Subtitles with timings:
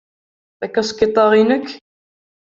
[0.59, 1.67] Takaskiṭ-a inek?